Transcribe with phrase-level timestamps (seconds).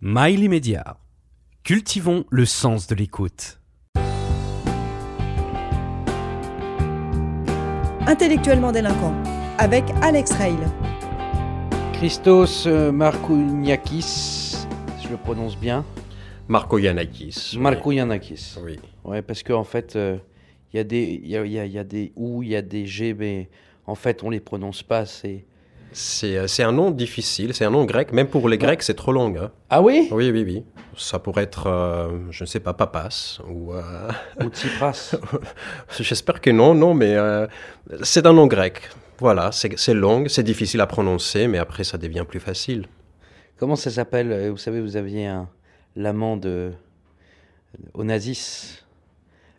[0.00, 0.96] Mail Media.
[1.64, 3.58] Cultivons le sens de l'écoute.
[8.06, 9.12] Intellectuellement délinquant
[9.58, 10.54] avec Alex Rail.
[11.94, 14.68] Christos euh, Markouniakis,
[15.02, 15.84] je le prononce bien.
[16.46, 17.56] Marco Yanakis.
[17.58, 18.54] Marco Yanakis.
[18.62, 18.78] Oui.
[19.02, 20.16] Ouais, parce qu'en en fait, il euh,
[20.74, 22.86] y, a des, y, a, y, a, y a des ou, il y a des
[22.86, 23.50] G, mais
[23.84, 25.06] en fait, on les prononce pas.
[25.06, 25.44] C'est
[25.98, 28.12] c'est un nom difficile, c'est un nom grec.
[28.12, 29.34] Même pour les Grecs, c'est trop long.
[29.36, 29.50] Hein.
[29.68, 30.08] Ah oui?
[30.12, 30.64] Oui, oui, oui.
[30.96, 33.72] Ça pourrait être, euh, je ne sais pas, Papas ou...
[33.72, 34.10] Euh...
[34.42, 35.16] Ou Tsipras.
[35.98, 37.46] J'espère que non, non, mais euh,
[38.02, 38.88] c'est un nom grec.
[39.18, 42.86] Voilà, c'est long, c'est difficile à prononcer, mais après, ça devient plus facile.
[43.58, 44.50] Comment ça s'appelle?
[44.50, 45.32] Vous savez, vous aviez
[45.96, 46.72] l'amant de...
[47.94, 48.84] Onassis,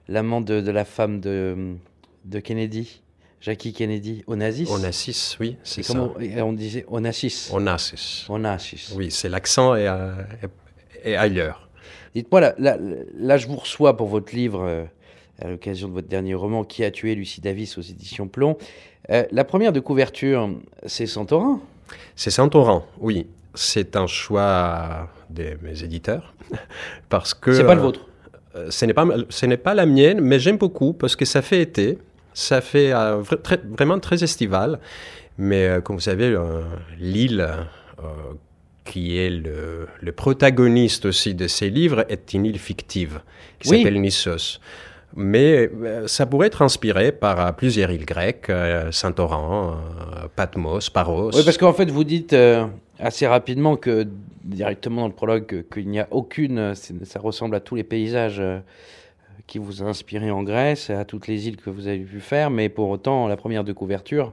[0.08, 1.76] l'amant de, de, la femme de,
[2.26, 3.02] de Kennedy.
[3.42, 5.94] Jackie Kennedy, Onassis Onassis, oui, c'est ça.
[5.94, 6.14] Comment
[6.46, 8.26] on disait Onassis Onassis.
[8.28, 8.94] Onassis.
[8.96, 10.12] Oui, c'est l'accent et, euh,
[11.06, 11.70] ailleurs.
[12.14, 12.78] Dites-moi, là,
[13.18, 14.84] là, je vous reçois pour votre livre, euh,
[15.42, 18.58] à l'occasion de votre dernier roman, Qui a tué Lucie Davis aux éditions Plomb.
[19.10, 20.50] Euh, la première de couverture,
[20.86, 21.62] c'est Santorin
[22.16, 23.28] C'est Santorin, oui.
[23.56, 26.34] C'est un choix de mes éditeurs.
[27.10, 27.54] parce que.
[27.54, 28.06] C'est pas le vôtre
[28.70, 31.62] ce n'est pas, ce n'est pas la mienne, mais j'aime beaucoup parce que ça fait
[31.62, 31.98] été.
[32.34, 33.22] Ça fait euh,
[33.78, 34.80] vraiment très estival.
[35.38, 36.62] Mais euh, comme vous savez, euh,
[37.00, 37.48] l'île
[38.86, 43.22] qui est le, protagoniste aussi de ces livres, est une île fictive
[43.60, 44.60] qui s'appelle Nissos.
[45.16, 45.70] Mais
[46.06, 48.52] ça pourrait être inspiré par plusieurs îles grecques,
[48.92, 49.78] Saint-Oran,
[50.36, 51.32] Patmos, Paros.
[51.36, 52.36] Oui, parce qu'en fait, vous dites
[53.00, 54.08] assez rapidement que,
[54.44, 58.42] directement dans le prologue, qu'il n'y a aucune, ça ressemble à tous les paysages
[59.50, 62.52] qui vous a inspiré en Grèce, à toutes les îles que vous avez pu faire,
[62.52, 64.32] mais pour autant, la première de couverture,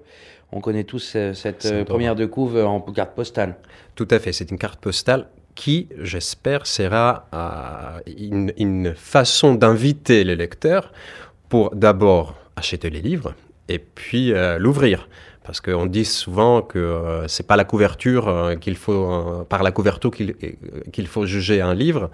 [0.52, 3.56] on connaît tous euh, cette euh, première de couve en carte postale.
[3.94, 10.36] Tout à fait, c'est une carte postale qui, j'espère, sera euh, une, façon d'inviter les
[10.36, 10.92] lecteurs
[11.48, 13.34] pour d'abord acheter les livres
[13.70, 15.08] et puis l'ouvrir.
[15.44, 20.10] Parce qu'on dit souvent que ce c'est pas la couverture qu'il faut, par la couverture
[20.10, 22.10] qu'il faut juger un livre,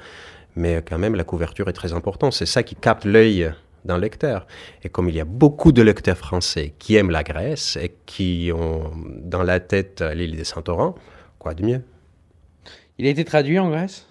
[0.57, 2.33] mais quand même la couverture est très importante.
[2.33, 3.53] C'est ça qui capte l'œil
[3.85, 4.47] d'un lecteur.
[4.85, 8.51] Et comme il y a beaucoup de lecteurs français qui aiment la Grèce et qui
[8.55, 8.93] ont
[9.23, 10.95] dans la tête l'île des Saint-Laurent,
[11.39, 11.83] quoi de mieux?
[12.99, 14.07] Il a été traduit en Grèce?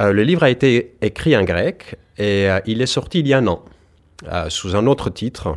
[0.00, 3.34] Euh, Le livre a été écrit en grec et euh, il est sorti il y
[3.34, 3.64] a un an,
[4.30, 5.56] euh, sous un autre titre.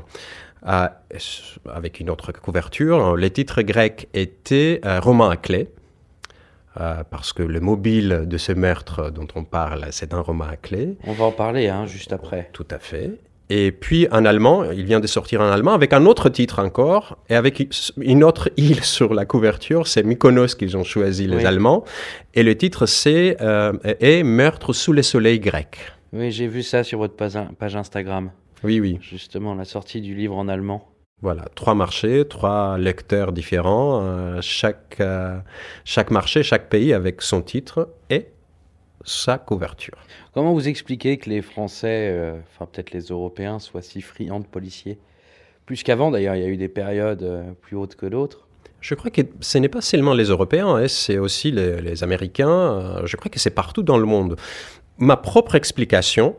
[0.63, 3.15] avec une autre couverture.
[3.15, 5.69] Le titre grec était Roman à clé.
[6.79, 10.55] Euh, parce que le mobile de ce meurtre dont on parle, c'est un roman à
[10.55, 10.95] clé.
[11.05, 12.49] On va en parler hein, juste après.
[12.53, 13.11] Tout à fait.
[13.49, 17.17] Et puis en allemand, il vient de sortir en allemand avec un autre titre encore
[17.27, 17.67] et avec
[17.99, 19.87] une autre île sur la couverture.
[19.87, 21.83] C'est Mykonos qu'ils ont choisi les Allemands.
[22.33, 25.79] Et le titre c'est euh, est Meurtre sous les soleils grecs.
[26.13, 28.31] Oui, j'ai vu ça sur votre page Instagram.
[28.63, 28.99] Oui, oui.
[29.01, 30.87] Justement, la sortie du livre en allemand.
[31.21, 35.37] Voilà, trois marchés, trois lecteurs différents, euh, chaque, euh,
[35.85, 38.25] chaque marché, chaque pays avec son titre et
[39.05, 39.97] sa couverture.
[40.33, 44.47] Comment vous expliquez que les Français, euh, enfin peut-être les Européens, soient si friands de
[44.47, 44.97] policiers?
[45.67, 48.47] Plus qu'avant d'ailleurs, il y a eu des périodes plus hautes que d'autres.
[48.79, 53.15] Je crois que ce n'est pas seulement les Européens, hein, c'est aussi les, Américains, je
[53.15, 54.37] crois que c'est partout dans le monde.
[54.97, 56.35] Ma propre explication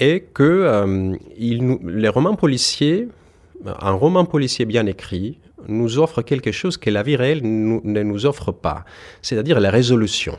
[0.00, 3.08] est que les romans policiers
[3.80, 5.38] un roman policier bien écrit
[5.68, 8.84] nous offre quelque chose que la vie réelle ne nous offre pas,
[9.22, 10.38] c'est-à-dire la résolution.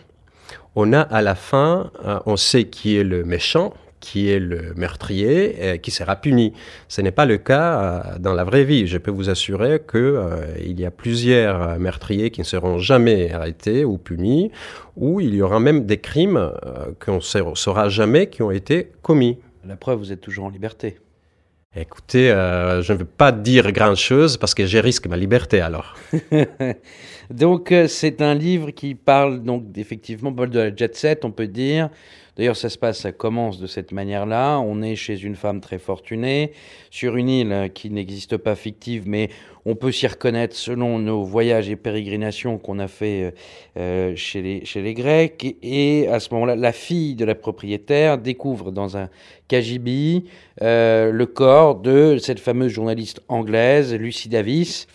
[0.76, 4.74] On a à la fin, euh, on sait qui est le méchant, qui est le
[4.76, 6.54] meurtrier, et qui sera puni.
[6.90, 8.86] Ce n'est pas le cas euh, dans la vraie vie.
[8.86, 13.86] Je peux vous assurer qu'il euh, y a plusieurs meurtriers qui ne seront jamais arrêtés
[13.86, 14.52] ou punis,
[14.98, 16.52] ou il y aura même des crimes
[17.04, 19.40] qu'on ne saura jamais qui ont été commis.
[19.66, 20.98] La preuve, vous êtes toujours en liberté.
[21.78, 25.94] Écoutez, euh, je ne veux pas dire grand-chose parce que je risque ma liberté alors.
[27.30, 31.48] donc euh, c'est un livre qui parle donc effectivement de la jet set, on peut
[31.48, 31.90] dire,
[32.38, 34.60] D'ailleurs, ça se passe, ça commence de cette manière-là.
[34.60, 36.52] On est chez une femme très fortunée,
[36.92, 39.30] sur une île qui n'existe pas fictive, mais
[39.66, 43.34] on peut s'y reconnaître selon nos voyages et pérégrinations qu'on a fait
[43.78, 45.58] euh, chez, les, chez les Grecs.
[45.64, 49.10] Et à ce moment-là, la fille de la propriétaire découvre dans un
[49.48, 50.26] cagibi
[50.62, 54.88] euh, le corps de cette fameuse journaliste anglaise, Lucy Davis.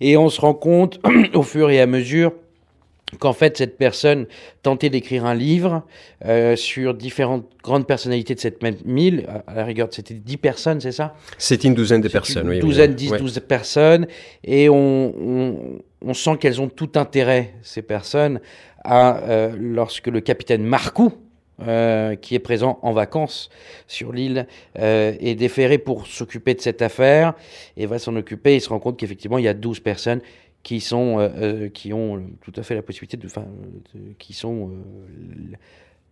[0.00, 1.00] Et on se rend compte
[1.34, 2.32] au fur et à mesure
[3.18, 4.26] qu'en fait cette personne
[4.62, 5.82] tentait d'écrire un livre
[6.24, 9.26] euh, sur différentes grandes personnalités de cette même île.
[9.46, 11.14] À la rigueur, c'était dix personnes, c'est ça?
[11.38, 14.06] C'est une douzaine de personnes, une douzaine, dix, douze personnes.
[14.44, 18.40] Et on, on, on sent qu'elles ont tout intérêt, ces personnes,
[18.84, 19.20] à,
[19.58, 21.12] lorsque le capitaine Marcoux,
[22.20, 23.48] qui est présent en vacances
[23.86, 24.46] sur l'île,
[24.76, 27.34] est déféré pour s'occuper de cette affaire
[27.76, 28.56] et va s'en occuper.
[28.56, 30.20] Il se rend compte qu'effectivement, il y a 12 personnes
[30.66, 31.30] qui, sont,
[31.72, 33.26] qui ont tout à fait la possibilité de.
[33.26, 33.46] Enfin,
[34.18, 34.72] qui sont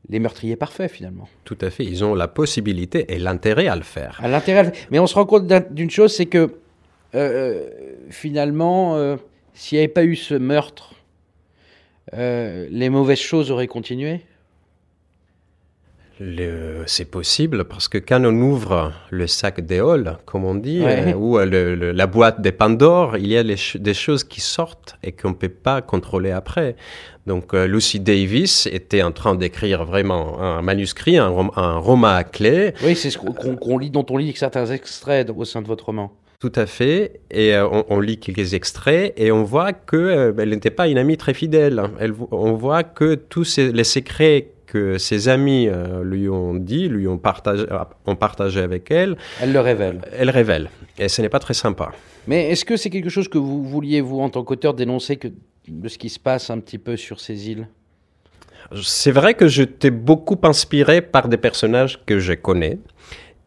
[0.08, 1.28] les meurtriers parfaits finalement.
[1.44, 4.20] Tout à fait, ils ont la possibilité et l'intérêt à le faire.
[4.22, 6.48] À l'intérêt, mais on se rend compte d'une chose, c'est que euh,
[7.14, 7.70] euh,
[8.10, 9.16] finalement, euh,
[9.54, 10.94] s'il n'y avait pas eu ce meurtre,
[12.12, 14.20] les mauvaises choses auraient continué
[16.86, 20.82] c'est possible parce que quand on ouvre le sac d'éole, comme on dit,
[21.16, 25.34] ou la boîte des Pandore, il y a des choses qui sortent et qu'on ne
[25.34, 26.76] peut pas contrôler après.
[27.26, 32.74] Donc euh, Lucy Davis était en train d'écrire vraiment un manuscrit, un, roman à clé.
[32.82, 36.12] Oui, c'est ce qu'on lit, dont on lit certains extraits au sein de votre roman.
[36.38, 37.20] Tout à fait.
[37.30, 41.16] Et euh, on, lit quelques extraits et on voit qu'elle euh, n'était pas une amie
[41.16, 41.82] très fidèle.
[41.98, 45.68] Elle, on voit que tous les secrets que ses amis
[46.02, 47.64] lui ont dit, lui ont partagé,
[48.06, 49.16] ont partagé avec elle.
[49.40, 50.00] Elle le révèle.
[50.16, 50.70] Elle révèle.
[50.98, 51.92] Et ce n'est pas très sympa.
[52.26, 55.28] Mais est-ce que c'est quelque chose que vous vouliez, vous, en tant qu'auteur, dénoncer que
[55.68, 57.68] de ce qui se passe un petit peu sur ces îles?
[58.82, 62.78] C'est vrai que j'étais beaucoup inspiré par des personnages que je connais.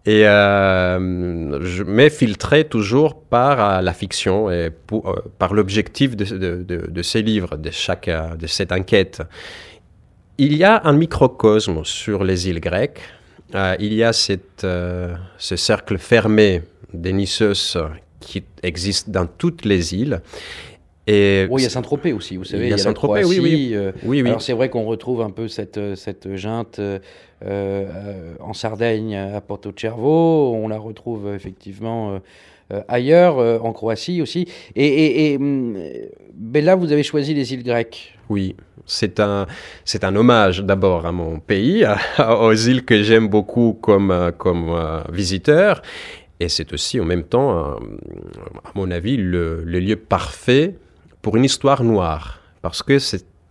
[0.06, 5.02] Et euh, je m'ai filtré toujours par euh, la fiction et euh,
[5.38, 9.22] par l'objectif de, ces livres, de, chaque, de cette enquête.
[10.38, 13.02] Il y a un microcosme sur les îles grecques.
[13.80, 16.62] il y a cette, ce cercle fermé
[16.94, 17.14] des
[18.20, 20.22] qui existe dans toutes les îles.
[21.10, 22.66] Et oui, il y a Saint-Tropez aussi, vous savez.
[22.66, 23.72] Il y a, Saint-Tropez, oui, oui.
[23.74, 24.28] Euh, oui, oui.
[24.28, 26.82] Alors c'est vrai qu'on retrouve un peu cette, euh, cette junte
[27.46, 30.54] euh, en Sardaigne, à Porto Cervo.
[30.54, 32.20] On la retrouve effectivement
[32.90, 34.50] ailleurs, en Croatie aussi.
[34.76, 35.78] Et, et, hum,
[36.54, 38.18] là, vous avez choisi les îles grecques.
[38.30, 38.58] Oui,
[38.88, 39.46] c'est un,
[39.86, 41.86] c'est un hommage d'abord à mon pays,
[42.20, 45.82] aux îles que j'aime beaucoup comme, comme visiteur.
[46.40, 47.78] Et c'est aussi en même temps,
[48.66, 50.76] à mon avis, le, lieu parfait
[51.22, 52.98] pour une histoire noire, parce que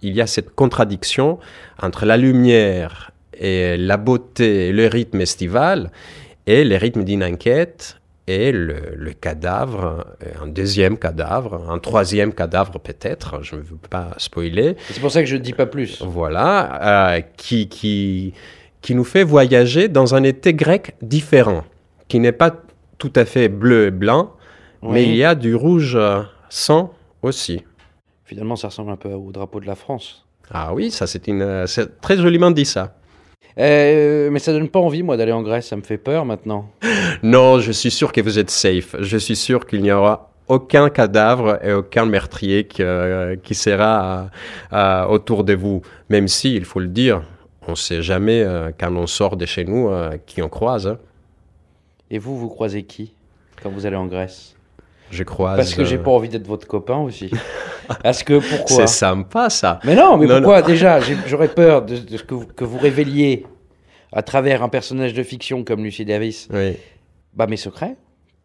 [0.02, 1.38] il y a cette contradiction
[1.82, 5.90] entre la lumière et la beauté le rythme estival,
[6.46, 7.98] et le rythme d'une enquête
[8.28, 10.04] et le, cadavre,
[10.42, 14.76] un deuxième cadavre, un troisième cadavre peut-être, je ne veux pas spoiler.
[14.90, 16.02] C'est pour ça que je ne dis pas plus.
[16.02, 18.34] Voilà, euh, qui, qui,
[18.82, 21.64] qui nous fait voyager dans un été grec différent,
[22.08, 22.54] qui n'est pas
[22.98, 24.32] tout à fait bleu et blanc,
[24.82, 25.98] mais il y a du rouge
[26.48, 26.92] sang
[27.22, 27.62] aussi.
[28.24, 30.24] Finalement, ça ressemble un peu au drapeau de la France.
[30.50, 31.64] Ah oui, ça c'est une,
[32.00, 32.96] très joliment dit ça.
[33.58, 35.68] Euh, mais ça donne pas envie, moi, d'aller en Grèce.
[35.68, 36.70] Ça me fait peur maintenant.
[37.22, 38.96] non, je suis sûr que vous êtes safe.
[39.00, 44.30] Je suis sûr qu'il n'y aura aucun cadavre et aucun meurtrier qui, euh, qui sera
[45.08, 45.82] autour de vous.
[46.08, 47.22] Même si, il faut le dire,
[47.66, 49.90] on ne sait jamais euh, quand on sort de chez nous
[50.26, 50.86] qui on croise.
[50.86, 50.98] Hein.
[52.10, 53.12] Et vous, vous croisez qui
[53.62, 54.55] quand vous allez en Grèce?
[55.10, 55.56] Je croise.
[55.56, 57.30] Parce que j'ai pas envie d'être votre copain aussi.
[58.02, 59.78] Parce que pourquoi C'est sympa ça.
[59.84, 63.46] Mais non, mais pourquoi Déjà, j'aurais peur de, ce que, vous, que, vous, révéliez
[64.12, 66.48] à travers un personnage de fiction comme Lucie Davis.
[66.52, 66.76] Oui.
[67.34, 67.96] Bah mes secrets,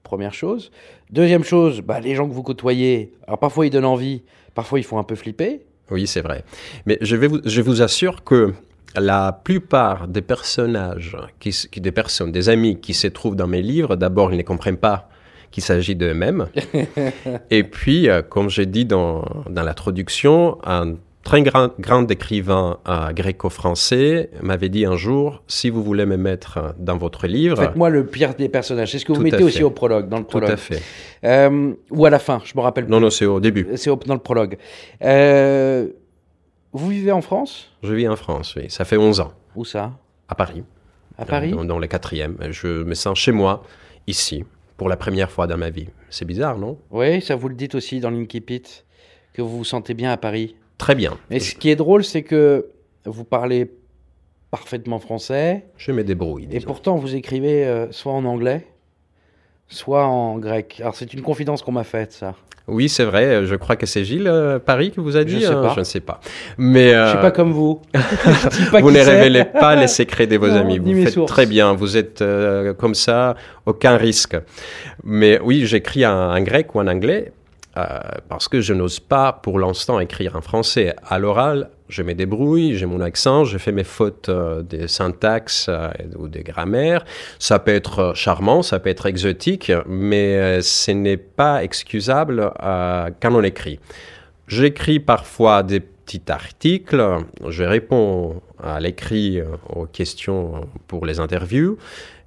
[0.03, 0.71] première chose.
[1.09, 3.13] Deuxième chose, bah les gens que vous côtoyez.
[3.25, 4.23] Alors parfois ils donnent envie,
[4.53, 5.61] parfois ils font un peu flipper.
[5.89, 6.43] Oui, c'est vrai.
[6.85, 8.53] Mais je, vais vous, je vous assure que
[8.95, 13.95] la plupart des personnages, qui, des personnes, des amis qui se trouvent dans mes livres,
[13.95, 15.09] d'abord, ils ne comprennent pas
[15.51, 16.47] qu'il s'agit d'eux-mêmes.
[17.49, 23.11] et puis, euh, comme j'ai dit dans, dans l'introduction, un très grand, grand écrivain euh,
[23.11, 27.57] gréco-français m'avait dit un jour, si vous voulez me mettre dans votre livre...
[27.57, 28.91] Faites-moi le pire des personnages.
[28.91, 30.49] C'est ce que vous mettez aussi au prologue, dans le prologue.
[30.49, 30.81] Tout à fait.
[31.23, 32.87] Euh, ou à la fin, je me rappelle.
[32.87, 33.67] Non, non, c'est au début.
[33.75, 34.57] C'est dans le prologue.
[36.73, 37.69] vous vivez en France?
[37.83, 38.65] Je vis en France, oui.
[38.69, 39.33] Ça fait 11 ans.
[39.55, 39.91] Où ça?
[40.29, 40.63] À Paris.
[41.17, 41.51] À Paris?
[41.51, 42.37] Dans, dans, le quatrième.
[42.51, 43.63] Je me sens chez moi,
[44.07, 44.45] ici
[44.77, 45.87] pour la première fois dans ma vie.
[46.09, 46.77] C'est bizarre, non?
[46.91, 48.83] Oui, ça vous le dites aussi dans l'Inkipit,
[49.33, 50.55] que vous vous sentez bien à Paris.
[50.77, 51.17] Très bien.
[51.29, 52.69] Mais ce qui est drôle, c'est que
[53.05, 53.71] vous parlez
[54.49, 55.65] parfaitement français.
[55.77, 56.47] Je me débrouille.
[56.51, 58.67] Et pourtant, vous écrivez euh, soit en anglais,
[59.67, 60.79] soit en grec.
[60.81, 62.35] Alors, c'est une confidence qu'on m'a faite, ça.
[62.67, 63.45] Oui, c'est vrai.
[63.45, 65.41] Je crois que c'est Gilles euh, Paris que vous a dit.
[65.41, 65.73] Je, sais euh, pas.
[65.73, 66.19] je ne sais pas.
[66.57, 67.05] Mais euh...
[67.05, 67.81] je suis pas comme vous.
[67.93, 70.79] vous ne révélez pas les secrets de vos amis.
[70.79, 71.73] Vous faites très bien.
[71.73, 74.37] Vous êtes euh, comme ça, aucun risque.
[75.03, 77.33] Mais oui, j'écris en grec ou en anglais
[77.77, 80.93] euh, parce que je n'ose pas pour l'instant écrire en français.
[81.07, 85.67] À l'oral, je me débrouille, j'ai mon accent, je fais mes fautes euh, de syntaxe
[85.69, 87.05] euh, ou de grammaire.
[87.37, 93.43] Ça peut être charmant, ça peut être exotique, mais ce n'est pas excusable quand on
[93.43, 93.79] écrit.
[94.47, 95.81] J'écris parfois des
[96.11, 101.77] petit article, je réponds à l'écrit euh, aux questions pour les interviews,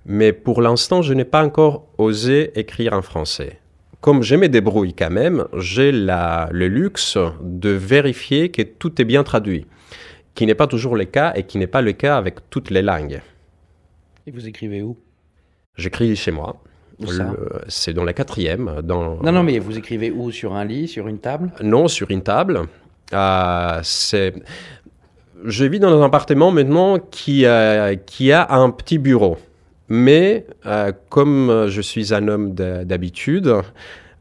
[0.06, 3.58] mais pour l'instant, je n'ai pas encore osé écrire en français.
[4.04, 9.22] Comme je me débrouille quand même, j'ai le luxe de vérifier que tout est bien
[9.24, 9.64] traduit,
[10.34, 12.82] qui n'est pas toujours le cas et qui n'est pas le cas avec toutes les
[12.82, 13.22] langues.
[14.26, 14.98] Et vous écrivez où?
[15.78, 16.62] J'écris chez moi.
[17.66, 18.82] C'est dans la quatrième.
[18.82, 19.22] Dans...
[19.22, 20.30] Non, non, mais vous écrivez où?
[20.30, 21.50] Sur un lit, sur une table?
[21.62, 22.60] Non, sur une table.
[23.14, 24.34] Euh, c'est...
[25.44, 29.38] Je vis dans un appartement maintenant qui, euh, qui a un petit bureau.
[29.88, 33.52] Mais euh, comme je suis un homme de- d'habitude,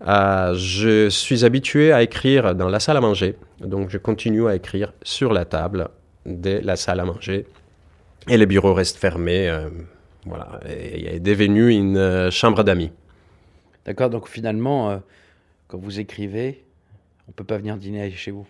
[0.05, 3.35] euh, je suis habitué à écrire dans la salle à manger.
[3.61, 5.87] Donc je continue à écrire sur la table
[6.25, 7.45] de la salle à manger.
[8.29, 9.49] Et le bureau reste fermé.
[9.49, 9.69] euh,
[10.25, 12.91] voilà, et est devenu une euh, chambre d'amis.
[13.85, 15.01] D'accord, donc finalement,
[15.67, 16.63] quand vous écrivez,
[17.27, 18.47] on peut pas venir dîner chez vous.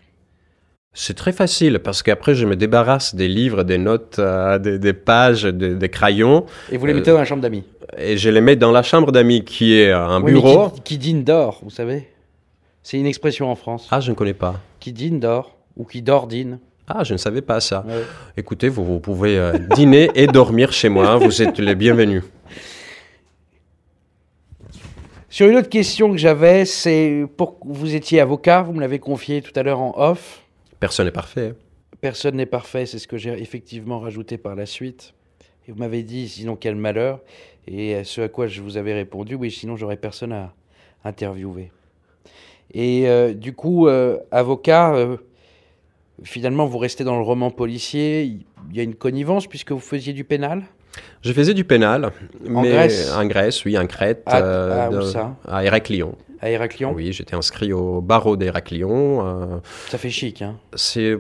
[0.96, 4.94] C'est très facile parce qu'après je me débarrasse des livres, des notes, euh, des, des
[4.94, 7.64] pages, des, des crayons Et vous les Euh, mettez dans la chambre d'amis
[7.98, 10.70] et je les mets dans la chambre d'amis qui est un Oui, mais bureau.
[10.70, 12.08] qui, qui dîne dort, vous savez
[12.82, 13.88] C'est une expression en France.
[13.92, 14.56] Ah, je ne connais pas.
[14.80, 16.60] Qui dîne dort, ou qui dort dîne.
[16.88, 17.86] Ah, je ne savais pas ça.
[17.88, 18.04] Ouais.
[18.36, 21.18] Écoutez, vous, vous pouvez euh, dîner et dormir chez moi.
[21.18, 22.24] Vous êtes les bienvenus.
[25.30, 29.42] Sur une autre question que j'avais, c'est pour vous étiez avocat, vous me l'avez confié
[29.42, 30.43] tout à l'heure en off.
[30.84, 31.54] Personne n'est parfait.
[32.02, 35.14] Personne n'est parfait, c'est ce que j'ai effectivement rajouté par la suite.
[35.66, 37.22] Et vous m'avez dit, sinon quel malheur.
[37.68, 40.54] Et ce à quoi je vous avais répondu, oui, sinon j'aurais personne à
[41.06, 41.72] interviewer.
[42.74, 45.16] Et euh, du coup, euh, avocat, euh,
[46.24, 48.24] finalement, vous restez dans le roman policier.
[48.24, 50.64] Il y a une connivence puisque vous faisiez du pénal?
[51.22, 52.12] Je faisais du pénal.
[52.54, 53.12] En mais Grèce?
[53.16, 54.24] En Grèce, oui, en Crète.
[54.28, 55.36] Ah, euh, ah, où de- ça?
[55.48, 56.16] À Héraclion.
[56.40, 56.92] à Héraclion?
[56.94, 59.26] Oui, j'étais inscrit au barreau d'Héraclion.
[59.26, 59.46] euh,
[59.90, 61.18] Ça fait chic, hein C'est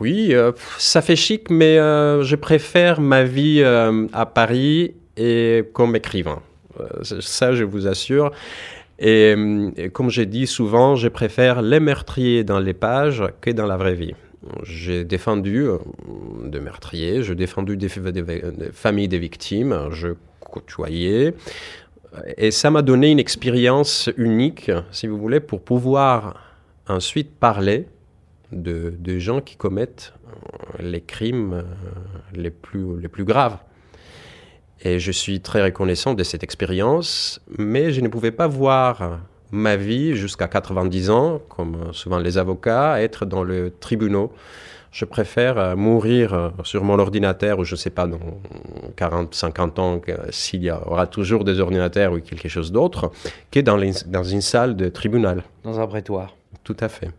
[0.00, 5.62] oui, euh, ça fait chic, mais euh, je préfère ma vie euh, à Paris et
[5.72, 6.40] comme écrivain.
[6.80, 6.86] Euh,
[7.20, 8.32] ça, je vous assure.
[8.98, 9.34] Et,
[9.76, 13.76] et comme j'ai dit souvent, je préfère les meurtriers dans les pages que dans la
[13.76, 14.14] vraie vie.
[14.64, 15.78] J'ai défendu euh,
[16.44, 20.08] des meurtriers, j'ai défendu des, fa- des- des familles des victimes, je
[20.40, 21.34] côtoyais.
[22.36, 26.40] Et ça m'a donné une expérience unique, si vous voulez, pour pouvoir
[26.88, 27.86] ensuite parler
[28.50, 31.62] de, de gens qui commettent euh, les crimes euh,
[32.34, 33.58] les plus, les plus graves.
[34.84, 39.20] Et je suis très reconnaissant de cette expérience, mais je ne pouvais pas voir
[39.52, 44.28] ma vie jusqu'à 90 ans, comme souvent les avocats, être dans le tribunal.
[44.90, 48.18] Je préfère euh, mourir euh, sur mon ordinateur, ou je ne sais pas, dans
[48.96, 53.10] 40, 50 ans, s'il y aura toujours des ordinateurs ou quelque chose d'autre,
[53.50, 55.44] que dans, les- dans une salle de tribunal.
[55.64, 56.36] Dans un prétoire.
[56.64, 57.10] Tout à fait.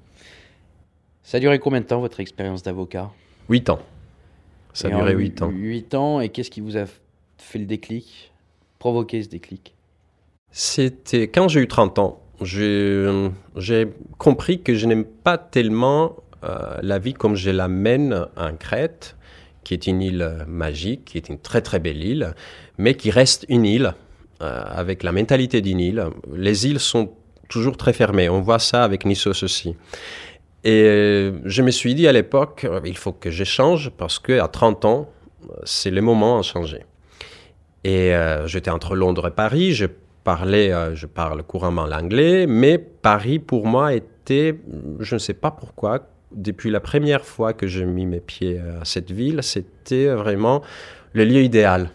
[1.23, 3.09] Ça a duré combien de temps votre expérience d'avocat?
[3.49, 3.79] Huit ans.
[4.73, 5.49] Ça a Et duré hu- huit ans.
[5.49, 6.83] Huit ans, et qu'est-ce qui vous a
[7.37, 8.31] fait le déclic?
[8.77, 9.73] Provoqué ce déclic?
[10.51, 12.19] C'était quand j'ai eu 30 ans.
[12.43, 13.07] J'ai
[13.55, 18.55] j'ai compris que je n'aime pas tellement euh, la vie comme je la mène en
[18.55, 19.15] Crète,
[19.63, 22.33] qui est une île magique, qui est une très très belle île,
[22.77, 23.93] mais qui reste une île,
[24.41, 26.05] euh, avec la mentalité d'une île.
[26.35, 27.13] Les îles sont
[27.49, 28.29] toujours très fermées.
[28.29, 29.75] On voit ça avec Nissos aussi.
[30.63, 34.47] Et euh, je me suis dit à l'époque, euh, il faut que j'échange parce qu'à
[34.47, 35.09] 30 ans,
[35.43, 36.85] euh, c'est le moment à changer.
[37.83, 39.73] Et euh, j'étais entre Londres et Paris.
[39.73, 39.85] Je
[40.23, 44.59] parlais, euh, je parle couramment l'anglais, mais Paris pour moi était,
[44.99, 48.85] je ne sais pas pourquoi, depuis la première fois que j'ai mis mes pieds à
[48.85, 50.61] cette ville, c'était vraiment
[51.13, 51.89] le lieu idéal.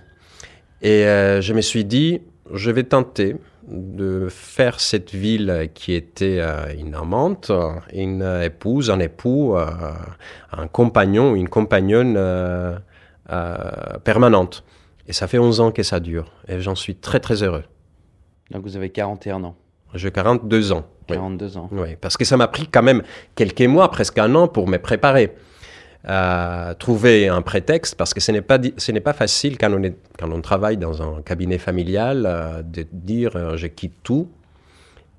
[0.82, 2.20] Et euh, je me suis dit,
[2.52, 7.52] je vais tenter de faire cette ville qui était euh, une amante,
[7.92, 9.66] une épouse, un époux, euh,
[10.52, 12.78] un compagnon, une compagnonne euh,
[13.30, 14.64] euh, permanente.
[15.06, 16.32] Et ça fait 11 ans que ça dure.
[16.48, 17.64] Et j'en suis très très heureux.
[18.50, 19.56] Donc vous avez 41 ans,
[19.94, 20.84] J'ai 42 ans.
[21.08, 21.16] Oui.
[21.16, 21.68] 42 ans.
[21.72, 23.02] Oui, parce que ça m'a pris quand même
[23.34, 25.34] quelques mois, presque un an, pour me préparer.
[26.08, 29.82] Euh, trouver un prétexte, parce que ce n'est pas, ce n'est pas facile quand on,
[29.82, 34.30] est, quand on travaille dans un cabinet familial euh, de dire euh, je quitte tout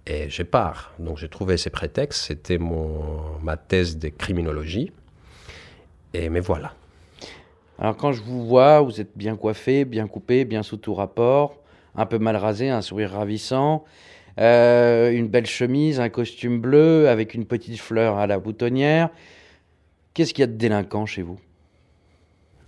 [0.08, 0.94] et je pars.
[0.98, 4.92] Donc j'ai trouvé ces prétextes, c'était mon, ma thèse de criminologie.
[6.14, 6.74] Et me voilà.
[7.78, 11.58] Alors quand je vous vois, vous êtes bien coiffé, bien coupé, bien sous tout rapport,
[11.96, 13.84] un peu mal rasé, un sourire ravissant,
[14.40, 19.10] euh, une belle chemise, un costume bleu avec une petite fleur à la boutonnière.
[20.14, 21.40] Qu'est-ce qu'il y a de délinquant chez vous?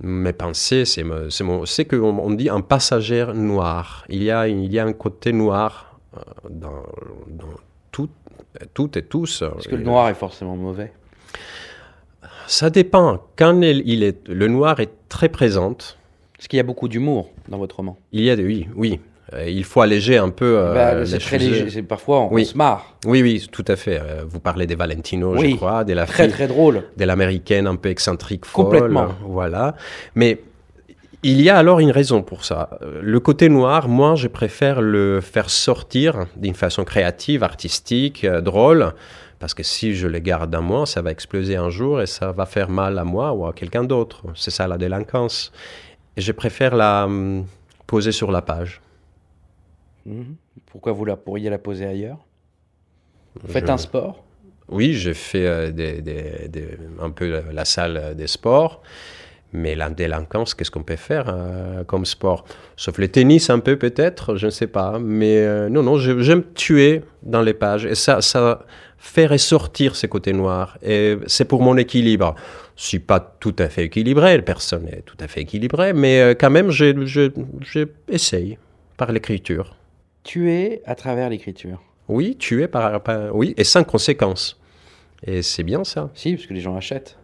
[0.03, 4.03] Mes pensées, c'est c'est qu'on on dit un passager noir.
[4.09, 6.83] Il y a, il y a un côté noir euh, dans,
[7.27, 7.53] dans
[7.91, 8.09] tout,
[8.73, 9.43] toutes et tous.
[9.47, 10.91] Parce que le noir est forcément mauvais?
[12.47, 13.21] Ça dépend.
[13.37, 15.99] Quand il, il est, le noir est très présente,
[16.41, 17.99] Parce qu'il y a beaucoup d'humour dans votre roman.
[18.11, 18.99] il y a des, oui, oui.
[19.33, 20.57] Euh, il faut alléger un peu.
[20.57, 21.69] euh, Bah, c'est très léger.
[21.69, 22.45] c'est- Parfois, on, on Oui.
[22.47, 22.95] se marre.
[23.05, 23.99] Oui, oui, tout à fait.
[24.01, 25.51] Euh, Vous parlez des Valentino, Oui.
[25.51, 26.81] je crois, de la Très, fille- très drôle.
[26.97, 28.65] de l'américaine un peu excentrique, folle.
[28.65, 29.09] Complètement.
[29.23, 29.75] Voilà.
[30.15, 30.39] Mais
[31.21, 32.71] il y a alors une raison pour ça.
[32.81, 38.41] Euh, Le côté noir, moi, je préfère le faire sortir d'une façon créative, artistique, euh,
[38.41, 38.93] drôle.
[39.37, 42.31] Parce que si je le garde à moi, ça va exploser un jour et ça
[42.31, 44.23] va faire mal à moi ou à quelqu'un d'autre.
[44.35, 45.51] C'est ça la délinquance.
[46.17, 47.45] Et je préfère la hum,
[47.87, 48.81] poser sur la page.
[50.05, 50.35] Mhm.
[50.65, 52.17] Pourquoi vous la pourriez la poser ailleurs?
[53.41, 54.23] Vous faites Je- un sport?
[54.69, 58.81] Oui, j'ai fait euh, des- des- des- un peu la, salle des sports,
[59.51, 62.45] mais la délinquance, qu'est-ce qu'on peut faire euh, comme sport?
[62.77, 64.97] Sauf le tennis un peu peut-être, je ne sais pas.
[64.99, 68.65] Mais euh, non, non, j'aime tuer dans les pages et ça, ça
[68.97, 70.77] fait ressortir ces côtés noirs.
[70.81, 72.35] Et c'est pour mon équilibre.
[72.81, 76.33] Je suis pas tout à fait équilibré, personne n'est tout à fait équilibré, mais euh,
[76.33, 78.57] quand même, je- je- j'essaye
[78.97, 79.75] par l'écriture.
[80.23, 81.79] Tuer à travers l'écriture.
[82.07, 84.59] Oui, tuer par, par- oui, et sans conséquence.
[85.23, 86.09] Et c'est bien ça.
[86.15, 87.19] Si, parce que les gens achètent.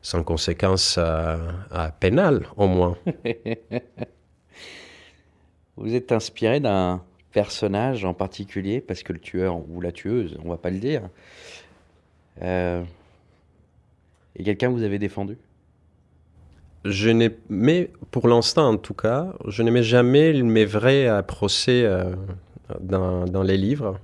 [0.00, 1.36] sans conséquence euh,
[1.72, 2.96] euh, pénale au moins.
[5.76, 10.48] Vous êtes inspiré d'un personnage en particulier, parce que le tueur ou la tueuse, on
[10.48, 11.02] va pas le dire,
[12.42, 12.82] euh,
[14.36, 15.36] est quelqu'un que vous avez défendu?
[16.84, 22.04] Je n'ai, mais pour l'instant en tout cas, je n'aimais jamais mes vrais procès euh,
[22.80, 23.98] dans, les livres.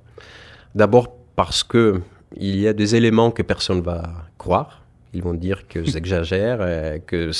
[0.75, 2.03] D'abord parce que
[2.37, 4.03] il y a des éléments que personne va
[4.37, 4.83] croire.
[5.15, 6.59] Ils vont dire que j'exagère,
[7.07, 7.31] que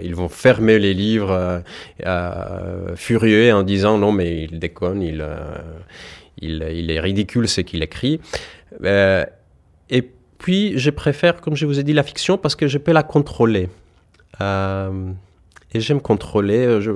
[0.00, 1.60] ils vont fermer les livres euh,
[2.06, 5.26] euh, furieux en disant non mais il déconne, il,
[6.40, 8.20] il, il est ridicule ce qu'il écrit.
[9.92, 10.10] Et
[10.40, 13.02] puis je préfère, comme je vous ai dit, la fiction parce que je peux la
[13.04, 13.68] contrôler.
[14.40, 15.12] Euh,
[15.72, 16.64] et j'aime contrôler.
[16.66, 16.90] euh, je-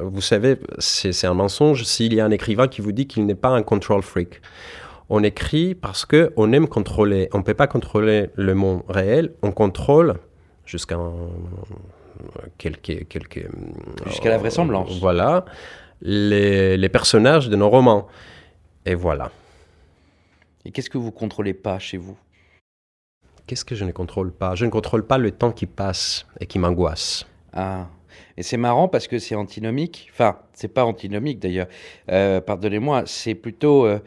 [0.00, 3.34] vous savez, c'est un mensonge s'il y a un écrivain qui vous dit qu'il n'est
[3.34, 4.40] pas un control freak.
[5.10, 7.28] On écrit parce que on aime contrôler.
[7.32, 9.32] On ne peut pas contrôler le monde réel.
[9.42, 10.14] On contrôle
[10.66, 10.98] jusqu'à
[12.58, 13.46] quelques
[14.06, 14.98] Jusqu'à la vraisemblance.
[15.00, 15.44] Voilà
[16.02, 18.06] les, les personnages de nos romans.
[18.86, 19.30] Et voilà.
[20.64, 22.16] Et qu'est-ce que vous contrôlez pas chez vous?
[23.48, 24.54] Qu'est-ce que je ne contrôle pas?
[24.54, 27.26] Je ne contrôle pas le temps qui passe et qui m'angoisse.
[27.52, 27.88] Ah,
[28.36, 30.08] et c'est marrant parce que c'est antinomique.
[30.12, 31.66] Enfin, c'est pas antinomique d'ailleurs.
[32.10, 33.98] Euh, Pardonnez-moi, c'est plutôt euh,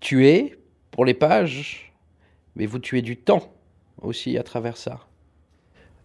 [0.00, 0.58] tuer
[0.90, 1.92] pour les pages,
[2.56, 3.52] mais vous tuez du temps
[4.00, 5.00] aussi à travers ça.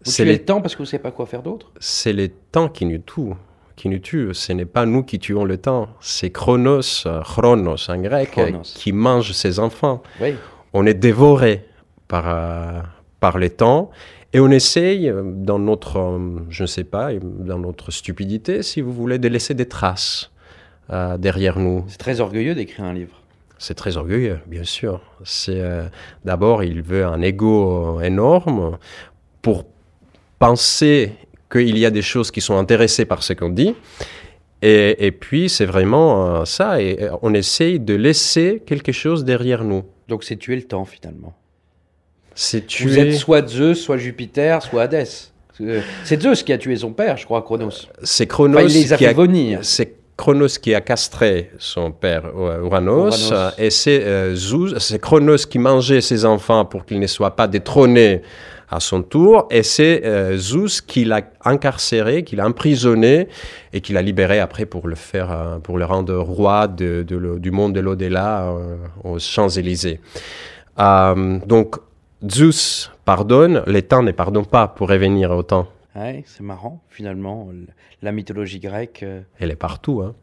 [0.03, 1.71] Vous C'est tuez les- le temps parce que vous savez pas quoi faire d'autre?
[1.79, 3.31] c'est le temps qui nous tue.
[3.75, 4.33] Qui nous tue.
[4.35, 5.87] Ce n'est pas nous qui tuons le temps.
[5.99, 8.61] C'est Chronos, euh, Chronos en grec, Chronos.
[8.75, 10.03] qui mange ses enfants.
[10.21, 10.35] Oui.
[10.73, 11.65] On est dévoré
[12.07, 12.81] par, euh,
[13.19, 13.91] par le temps
[14.33, 18.81] et on essaye, euh, dans notre, euh, je ne sais pas, dans notre stupidité, si
[18.81, 20.31] vous voulez, de laisser des traces
[20.89, 21.85] euh, derrière nous.
[21.87, 23.21] C'est très orgueilleux d'écrire un livre.
[23.57, 24.99] C'est très orgueilleux, bien sûr.
[25.23, 25.83] C'est euh,
[26.25, 28.77] d'abord, il veut un ego énorme
[29.41, 29.65] pour
[30.39, 31.13] penser
[31.49, 33.75] qu'il y a des choses qui sont intéressées par ce qu'on dit.
[34.61, 36.81] Et, et puis, c'est vraiment euh, ça.
[36.81, 39.83] Et on essaye de laisser quelque chose derrière nous.
[40.07, 41.33] Donc c'est tuer le temps finalement.
[42.35, 42.99] C'est Vous tuer.
[42.99, 45.05] êtes soit Zeus, soit Jupiter, soit Hadès.
[45.61, 47.69] Euh, C'est Zeus qui a tué son père, je crois, Chronos.
[48.01, 49.59] C'est Chronos Enfin, il les a qui fait venir.
[49.61, 53.31] C'est Chronos qui a castré son père euh, Uranos, Uranos.
[53.31, 57.35] euh, et c'est euh, Zeus- c'est Chronos qui mangeait ses enfants pour qu'ils ne soient
[57.35, 58.21] pas détrônés
[58.69, 63.27] à son tour, et c'est euh, Zeus qui l'a incarcéré, qui l'a emprisonné
[63.71, 67.39] et qui l'a libéré après pour le faire, pour le rendre roi de, de le-
[67.39, 69.99] du monde de l'au-delà euh, aux Champs-Élysées.
[70.77, 71.75] Donc
[72.27, 75.67] Zeus pardonne, les temps ne pardonnent pas pour revenir au temps.
[75.95, 77.49] Ouais, c'est marrant, finalement.
[78.01, 80.15] La mythologie grecque, euh, Elle est partout, hein.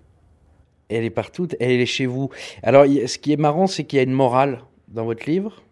[0.88, 2.30] elle est partout, elle est chez vous.
[2.62, 5.62] Alors, ce qui est marrant, c'est qu'il y a une morale dans votre livre.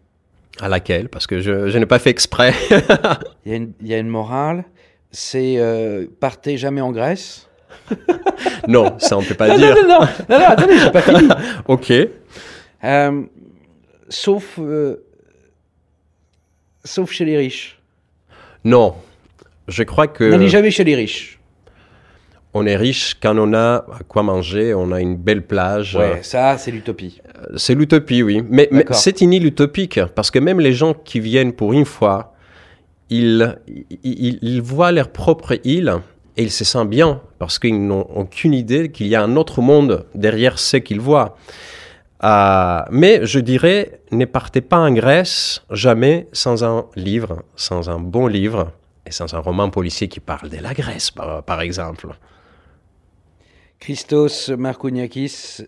[0.61, 1.09] À laquelle?
[1.09, 2.53] Parce que je, je n'ai pas fait exprès.
[3.45, 4.63] Il y a une, il y a une morale,
[5.11, 7.49] c'est euh, partez jamais en Grèce.
[8.67, 9.75] non, ça on peut pas Non, dire.
[9.75, 11.27] non, non, non, non, non, attendez, j'ai pas fini.
[11.67, 11.91] Ok.
[12.83, 13.23] Euh,
[14.09, 15.05] sauf, euh,
[16.83, 17.79] sauf chez les riches.
[18.63, 18.95] Non.
[19.69, 21.39] Je crois que N'allez jamais chez les riches.
[22.53, 25.95] on est riche quand on a à quoi manger, on a une belle plage.
[25.95, 27.21] Ouais, ça, c'est l'utopie.
[27.37, 28.43] Euh, C'est l'utopie, oui.
[28.49, 32.33] Mais, c'est une île utopique parce que même les gens qui viennent pour une fois,
[33.09, 33.55] ils,
[34.03, 35.93] ils, ils voient leur propre île
[36.37, 39.61] et ils se sentent bien parce qu'ils n'ont aucune idée qu'il y a un autre
[39.61, 41.35] monde derrière ce qu'ils voient.
[42.23, 47.99] Euh, mais je dirais, ne partez pas en Grèce jamais sans un livre, sans un
[47.99, 48.71] bon livre
[49.09, 52.09] et sans un roman policier qui parle de la Grèce, par, par exemple.
[53.79, 55.63] Christos Markouniakis,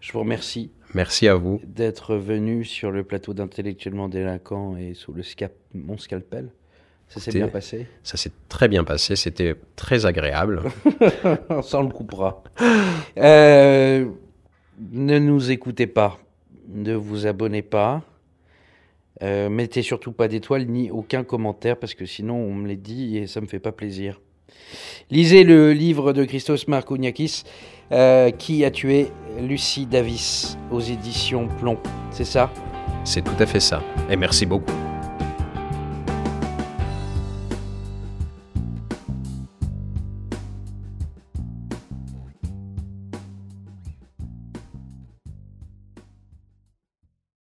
[0.00, 0.72] je vous remercie.
[0.94, 1.60] Merci à vous.
[1.64, 6.50] D'être venu sur le plateau d'intellectuellement délinquant et sous le scap mon scalpel.
[7.08, 7.86] Ça s'est bien passé?
[8.02, 10.62] Ça s'est très bien passé, c'était très agréable.
[11.62, 12.42] Ça, on le coupera.
[13.18, 14.06] Euh,
[14.90, 16.18] ne nous écoutez pas,
[16.68, 18.02] ne vous abonnez pas,
[19.22, 23.18] euh, mettez surtout pas d'étoiles ni aucun commentaire parce que sinon on me les dit
[23.18, 24.20] et ça me fait pas plaisir.
[25.10, 27.44] Lisez le livre de Christos Markouniakis,
[27.92, 29.08] euh, Qui a tué
[29.40, 31.78] Lucie Davis aux éditions Plomb.
[32.10, 32.50] C'est ça?
[33.04, 33.82] C'est tout à fait ça.
[34.10, 34.87] Et merci beaucoup.